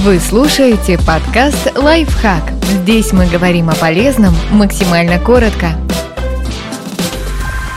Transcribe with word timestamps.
Вы 0.00 0.20
слушаете 0.20 0.96
подкаст 0.96 1.76
«Лайфхак». 1.76 2.52
Здесь 2.62 3.12
мы 3.12 3.26
говорим 3.26 3.68
о 3.68 3.74
полезном 3.74 4.32
максимально 4.52 5.18
коротко. 5.18 5.70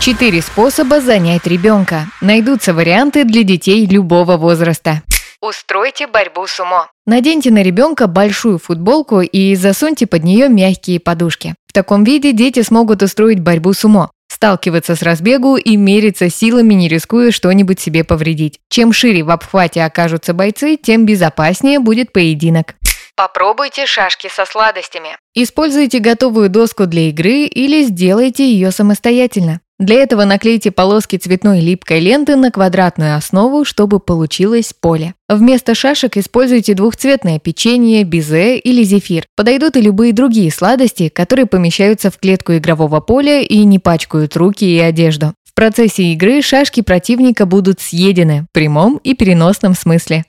Четыре 0.00 0.42
способа 0.42 1.00
занять 1.00 1.46
ребенка. 1.46 2.06
Найдутся 2.20 2.74
варианты 2.74 3.22
для 3.22 3.44
детей 3.44 3.86
любого 3.86 4.36
возраста. 4.36 5.02
Устройте 5.40 6.08
борьбу 6.08 6.48
с 6.48 6.58
умо. 6.58 6.88
Наденьте 7.06 7.52
на 7.52 7.62
ребенка 7.62 8.08
большую 8.08 8.58
футболку 8.58 9.20
и 9.20 9.54
засуньте 9.54 10.08
под 10.08 10.24
нее 10.24 10.48
мягкие 10.48 10.98
подушки. 10.98 11.54
В 11.68 11.72
таком 11.72 12.02
виде 12.02 12.32
дети 12.32 12.62
смогут 12.62 13.00
устроить 13.04 13.38
борьбу 13.38 13.72
с 13.72 13.84
умо 13.84 14.10
сталкиваться 14.38 14.94
с 14.94 15.02
разбегу 15.02 15.56
и 15.56 15.76
мериться 15.76 16.30
силами, 16.30 16.74
не 16.74 16.88
рискуя 16.88 17.32
что-нибудь 17.32 17.80
себе 17.80 18.04
повредить. 18.04 18.60
Чем 18.68 18.92
шире 18.92 19.24
в 19.24 19.30
обхвате 19.30 19.82
окажутся 19.82 20.32
бойцы, 20.32 20.76
тем 20.76 21.06
безопаснее 21.06 21.80
будет 21.80 22.12
поединок. 22.12 22.76
Попробуйте 23.16 23.84
шашки 23.84 24.28
со 24.28 24.46
сладостями. 24.46 25.16
Используйте 25.34 25.98
готовую 25.98 26.50
доску 26.50 26.86
для 26.86 27.08
игры 27.08 27.46
или 27.46 27.82
сделайте 27.82 28.48
ее 28.48 28.70
самостоятельно. 28.70 29.60
Для 29.78 30.02
этого 30.02 30.24
наклейте 30.24 30.72
полоски 30.72 31.16
цветной 31.16 31.60
липкой 31.60 32.00
ленты 32.00 32.34
на 32.34 32.50
квадратную 32.50 33.14
основу, 33.14 33.64
чтобы 33.64 34.00
получилось 34.00 34.74
поле. 34.78 35.14
Вместо 35.28 35.76
шашек 35.76 36.16
используйте 36.16 36.74
двухцветное 36.74 37.38
печенье, 37.38 38.02
бизе 38.02 38.58
или 38.58 38.82
зефир. 38.82 39.26
Подойдут 39.36 39.76
и 39.76 39.80
любые 39.80 40.12
другие 40.12 40.50
сладости, 40.50 41.08
которые 41.08 41.46
помещаются 41.46 42.10
в 42.10 42.18
клетку 42.18 42.56
игрового 42.56 42.98
поля 42.98 43.40
и 43.40 43.62
не 43.62 43.78
пачкают 43.78 44.36
руки 44.36 44.64
и 44.64 44.80
одежду. 44.80 45.34
В 45.44 45.54
процессе 45.54 46.02
игры 46.12 46.42
шашки 46.42 46.80
противника 46.80 47.46
будут 47.46 47.80
съедены 47.80 48.46
в 48.50 48.52
прямом 48.52 49.00
и 49.04 49.14
переносном 49.14 49.74
смысле. 49.74 50.24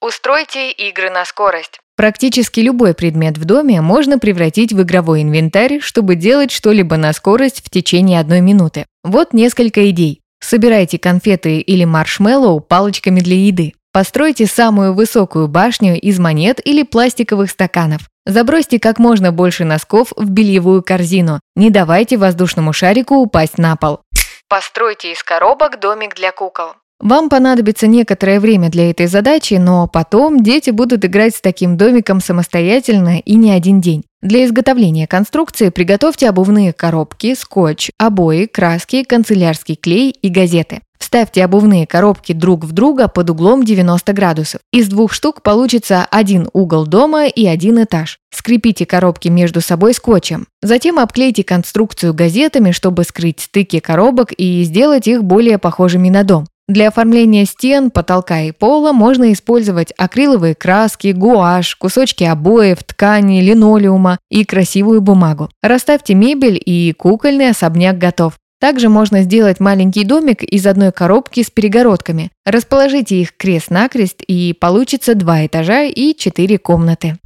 Устройте 0.00 0.70
игры 0.70 1.10
на 1.10 1.26
скорость. 1.26 1.78
Практически 1.94 2.60
любой 2.60 2.94
предмет 2.94 3.36
в 3.36 3.44
доме 3.44 3.82
можно 3.82 4.18
превратить 4.18 4.72
в 4.72 4.80
игровой 4.80 5.20
инвентарь, 5.20 5.80
чтобы 5.80 6.14
делать 6.14 6.50
что-либо 6.50 6.96
на 6.96 7.12
скорость 7.12 7.62
в 7.62 7.68
течение 7.68 8.18
одной 8.18 8.40
минуты. 8.40 8.86
Вот 9.04 9.34
несколько 9.34 9.90
идей. 9.90 10.22
Собирайте 10.40 10.98
конфеты 10.98 11.58
или 11.58 11.84
маршмеллоу 11.84 12.60
палочками 12.60 13.20
для 13.20 13.36
еды. 13.36 13.74
Постройте 13.92 14.46
самую 14.46 14.94
высокую 14.94 15.48
башню 15.48 16.00
из 16.00 16.18
монет 16.18 16.60
или 16.64 16.82
пластиковых 16.82 17.50
стаканов. 17.50 18.08
Забросьте 18.24 18.80
как 18.80 18.98
можно 18.98 19.32
больше 19.32 19.66
носков 19.66 20.14
в 20.16 20.30
бельевую 20.30 20.82
корзину. 20.82 21.40
Не 21.56 21.68
давайте 21.68 22.16
воздушному 22.16 22.72
шарику 22.72 23.16
упасть 23.16 23.58
на 23.58 23.76
пол. 23.76 24.00
Постройте 24.48 25.12
из 25.12 25.22
коробок 25.22 25.78
домик 25.78 26.14
для 26.14 26.32
кукол. 26.32 26.72
Вам 27.00 27.30
понадобится 27.30 27.86
некоторое 27.86 28.40
время 28.40 28.68
для 28.68 28.90
этой 28.90 29.06
задачи, 29.06 29.54
но 29.54 29.86
потом 29.86 30.42
дети 30.42 30.68
будут 30.70 31.04
играть 31.04 31.34
с 31.34 31.40
таким 31.40 31.78
домиком 31.78 32.20
самостоятельно 32.20 33.18
и 33.18 33.36
не 33.36 33.52
один 33.52 33.80
день. 33.80 34.04
Для 34.20 34.44
изготовления 34.44 35.06
конструкции 35.06 35.70
приготовьте 35.70 36.28
обувные 36.28 36.74
коробки, 36.74 37.34
скотч, 37.34 37.90
обои, 37.96 38.44
краски, 38.44 39.02
канцелярский 39.02 39.76
клей 39.76 40.10
и 40.10 40.28
газеты. 40.28 40.82
Вставьте 40.98 41.42
обувные 41.42 41.86
коробки 41.86 42.34
друг 42.34 42.64
в 42.64 42.72
друга 42.72 43.08
под 43.08 43.30
углом 43.30 43.64
90 43.64 44.12
градусов. 44.12 44.60
Из 44.70 44.86
двух 44.86 45.14
штук 45.14 45.42
получится 45.42 46.06
один 46.10 46.50
угол 46.52 46.86
дома 46.86 47.26
и 47.26 47.46
один 47.46 47.82
этаж. 47.82 48.18
Скрепите 48.30 48.84
коробки 48.84 49.28
между 49.28 49.62
собой 49.62 49.94
скотчем. 49.94 50.46
Затем 50.62 50.98
обклейте 50.98 51.42
конструкцию 51.42 52.12
газетами, 52.12 52.72
чтобы 52.72 53.04
скрыть 53.04 53.40
стыки 53.40 53.80
коробок 53.80 54.32
и 54.36 54.62
сделать 54.64 55.08
их 55.08 55.24
более 55.24 55.56
похожими 55.56 56.10
на 56.10 56.22
дом. 56.22 56.46
Для 56.70 56.86
оформления 56.86 57.46
стен, 57.46 57.90
потолка 57.90 58.42
и 58.42 58.52
пола 58.52 58.92
можно 58.92 59.32
использовать 59.32 59.92
акриловые 59.98 60.54
краски, 60.54 61.08
гуашь, 61.08 61.74
кусочки 61.74 62.22
обоев, 62.22 62.84
ткани, 62.84 63.40
линолеума 63.40 64.20
и 64.30 64.44
красивую 64.44 65.00
бумагу. 65.00 65.50
Расставьте 65.64 66.14
мебель 66.14 66.62
и 66.64 66.92
кукольный 66.92 67.50
особняк 67.50 67.98
готов. 67.98 68.34
Также 68.60 68.88
можно 68.88 69.22
сделать 69.22 69.58
маленький 69.58 70.04
домик 70.04 70.44
из 70.44 70.64
одной 70.64 70.92
коробки 70.92 71.42
с 71.42 71.50
перегородками. 71.50 72.30
Расположите 72.46 73.16
их 73.16 73.36
крест-накрест 73.36 74.22
и 74.28 74.52
получится 74.52 75.16
два 75.16 75.44
этажа 75.46 75.86
и 75.86 76.14
четыре 76.16 76.56
комнаты. 76.58 77.16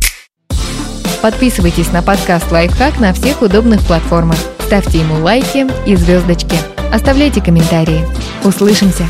Подписывайтесь 1.20 1.92
на 1.92 2.02
подкаст 2.02 2.50
«Лайфхак» 2.50 2.98
на 2.98 3.12
всех 3.12 3.42
удобных 3.42 3.86
платформах. 3.86 4.38
Ставьте 4.60 5.00
ему 5.00 5.22
лайки 5.22 5.66
и 5.86 5.96
звездочки. 5.96 6.56
Оставляйте 6.90 7.42
комментарии. 7.42 8.06
Услышимся! 8.42 9.04